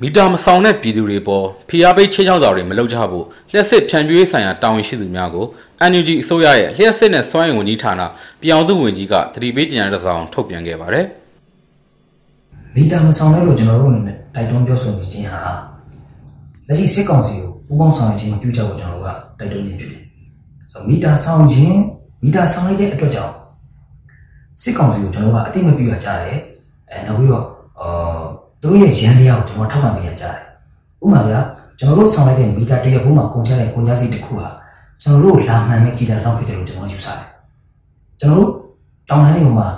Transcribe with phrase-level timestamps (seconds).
[0.00, 5.46] မီတာမဆောင်တဲ့ပြည်သူတွေပေါ်ဖိအားပေးချင်းချောင်းတော်တွေမလုပ်ကြဖို့လျှက်စစ်ဖြန့်ဖြူးရေးဆိုင်ရာတာဝန်ရှိသူများကို
[5.90, 8.02] NUG အစိုးရရဲ့လျှက်စစ်နဲ့စွမ်းအင်ဝန်ကြီးဌာန
[8.42, 11.06] ပြောင်စုဝန်ကြီးကသတိပေးကြေညာတစ်စောင်ထုတ်ပြန်ခဲ့ပါတယ်။
[12.74, 15.40] မီတာမဆောင်တဲ့လို့ကျွန်တော်တို့အနေနဲ့တိုက်တွန်းပြောဆိုနေခြင်းဟာ
[16.68, 20.02] လက်ရှိစစ်ကောင်စီကိုပူးပေါင်းဆောင်ရွက်ခြင်းပြုကြဖို့ကျွန်တော်တို့ကတိုက်တွန်းခြင်းဖြစ်တယ်။
[20.72, 21.76] ဆိုတော့မီတာဆောင်ခြင်း
[22.24, 23.32] မီတာဆောင်လိုက်တဲ့အတွက်ကြောင့်
[24.60, 26.38] စစ်ကောင်စီကိုကျွန်တော်တို့ကအတိမပြုရကြတယ်။
[26.90, 27.44] အဲနောက်ပြီးတော့
[27.80, 28.20] အာ
[28.60, 30.36] သူတို့ရဲ့ရန်တရားကိုကျွန်တော်ထောက်ပံ့ပေးရကြတယ်။
[31.02, 31.40] ဥပမာဗျာ
[31.78, 34.48] ကျွန်တော်တို့ဆောင်လိုက်တဲ့မီတာတရဘုံမှာကုန်ချတဲ့ကုန်ကျစရိတ်တစ်ခုဟာ
[35.02, 37.20] ကျွန်တော်တို့လာမှန်မဲ့ကြည်တာတော့ဖြစ်တယ်လို့ကျွန်တော်ယူဆတယ်။
[38.20, 38.50] ကျွန်တော်တို့
[39.08, 39.68] တောင်တန်းတွေမှာ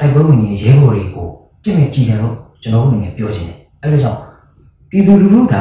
[0.00, 1.28] တိုက်ပွဲဝင်နေတဲ့ရဲဘော်တွေကို
[1.62, 4.18] ပြစ်မဲ့ကြည်တယ်လို့ကျွန်တော်တို့အနေနဲ့ပြောချင်တယ်။အဲဒါကြောင့်
[4.90, 5.54] ပြည်သူလူထုက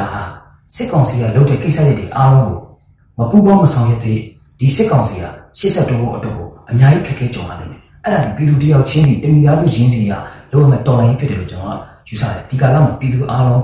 [0.75, 2.58] စစ်ကောင်စီကလုပ်တဲ့ကိစ္စတွေအားလုံးကို
[3.17, 4.17] မပူပေါင်းမဆောင်ရွက်တဲ့
[4.59, 5.25] ဒီစစ်ကောင်စီက
[5.59, 10.13] ရှေ့ဆက်တိုးဖို့အတွက်ကိုအများကြီးခက်ခဲကြုံရနိုင်တယ်။အဲ့ဒါပြည်သူတယောက်ချင်းစီတမိသားစုချင်းစီက
[10.53, 13.63] လုံးဝမတော်နိုင်ဖြစ်တယ်လို့ကျွန်တော်ကယူဆတယ်ဒီကာလမှာပြည်သူအားလုံး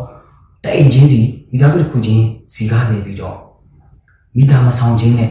[0.63, 1.19] တအိမ်ချင်းစီ
[1.51, 3.37] မိသားစုတစ်ခုချင်းစီကားနေပြီးတော့
[4.37, 5.29] မိသားမဆောင်ခြင်းနဲ့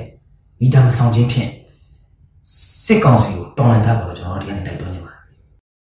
[0.60, 1.48] မိသားမဆောင်ခြင်းဖြင့်
[2.84, 5.20] စစ်ကောင်စီကိုတော်လှန်ကြပါလို့ကျွန်တော်တို့ဒီကနေ့တိုက်တွန်းနေပါတယ်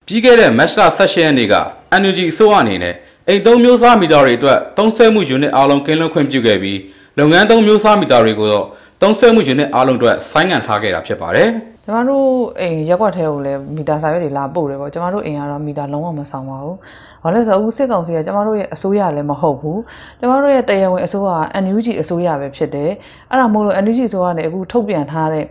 [0.07, 1.55] ပြီးခဲ့တဲ့မတ်လ16ရက်နေ့က
[2.01, 2.95] NUG အစိုးရအနေနဲ့
[3.27, 6.79] အိမ်သုံးမျိုးစားမီတာတွေအတွက်သုံးဆွဲမှုယူနစ်အားလုံးကင်းလွတ်ခွင့်ပြုခဲ့ပြီး
[7.17, 8.65] လုပ်ငန်းသုံးမျိုးစားမီတာတွေကိုတော့
[9.03, 11.49] သုံးဆွဲမှုယူနစ်အားလုံးအတွက်ဆိုင်းငံ့ထားခဲ့တာဖြစ်ပါတယ်
[11.85, 12.27] ကျမတို့
[12.59, 16.75] အိမ်ရက်ွက်ထဲကိုလည်းမီတာစာရွက်တွေလာပို့တယ်ပေါ့ကျမတို့အိမ်ကတော့မီတာလုံးဝမဆောင်ပါဘူး။
[17.23, 19.77] ဘာလဲဆိုတော့အခုစစ်ကောင်စီကကျမတို့ရဲ့အစိုးရလည်းမဟုတ်ဘူး။
[20.19, 22.91] ကျမတို့ရဲ့တရားဝင်အစိုးရက NUG အစိုးရပဲဖြစ်တယ်။
[23.29, 25.45] အဲ့ဒါမို့လို့ NUG အစိုးရနဲ့အခုထုတ်ပြန်ထားတဲ့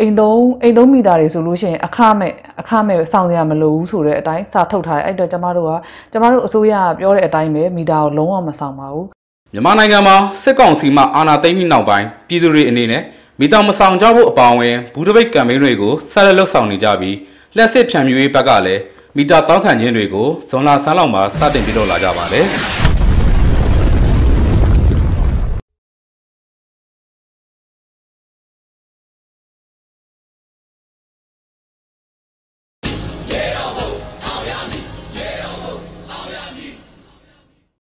[0.00, 5.72] အိမ်သုံးအိမ်သုံးမိသားတွေဆိုလို့ရှိရင်အခမဲ့အခမဲ့စောင့်ရမလို့ဘူးဆိုတဲ့အတိုင်းစာထုတ်ထားတယ်အဲ့တော့ကျမတို့က
[6.12, 9.21] ကျမတို့အစိုးရကပြောတဲ့အတိုင်းပဲမိသားကိုလုံးဝမဆောင်ပါဘူး
[9.54, 13.02] မြန်မာနိုင်ငံမှာစစ်ကောင်စီမှအာဏာသိမ်းပြီးနောက်ပိုင်းပြည်သူတွေအနေနဲ့
[13.40, 17.16] မိသားမဆောင်ကြဖို့အပောင်းဝင်ဘူးတပိတ်ကမ်ပိန်းတွေကိုဆက်လက်လှုပ်ဆောင်နေကြပြီး
[17.56, 18.82] လက်စစ်ဖြန့်မြူရေးဘက်ကလည်း
[19.16, 22.46] မီတာတောင်းခံခြင်းတွေကိုဇွန်လဆန်းလောက်မှာစတင်ပြုလုပ်လာကြပါတယ်